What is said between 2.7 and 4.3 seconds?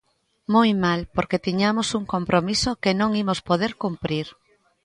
que non imos poder cumprir.